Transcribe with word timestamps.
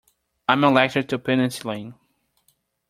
I 0.49 0.53
am 0.53 0.63
allergic 0.63 1.09
to 1.09 1.19
penicillin. 1.19 1.93